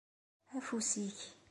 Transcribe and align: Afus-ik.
Afus-ik. 0.57 1.19